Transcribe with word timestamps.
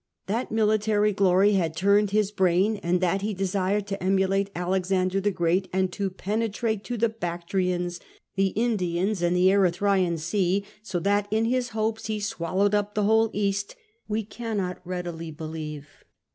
That 0.25 0.51
military 0.51 1.13
glory 1.13 1.51
had 1.53 1.75
turned 1.75 2.09
his 2.09 2.31
brain, 2.31 2.77
and 2.77 3.01
that 3.01 3.21
he 3.21 3.35
desired 3.35 3.85
to 3.85 4.01
emulate 4.01 4.49
Alexander 4.55 5.21
the 5.21 5.29
Great, 5.29 5.67
and" 5.71 5.93
to 5.93 6.09
penetrate 6.09 6.83
to 6.85 6.97
the 6.97 7.07
Bactrians, 7.07 7.99
the 8.35 8.47
Indians, 8.47 9.21
and 9.21 9.35
the 9.35 9.51
Erythraean 9.51 10.17
Sea, 10.17 10.65
so 10.81 10.97
that 11.01 11.27
in 11.29 11.45
his 11.45 11.69
hopes 11.77 12.07
he 12.07 12.19
swallowed 12.19 12.73
up 12.73 12.95
the 12.95 13.03
whole 13.03 13.29
East," 13.31 13.75
we 14.07 14.23
cannot 14.23 14.81
readily 14.83 15.29
believe. 15.29 15.87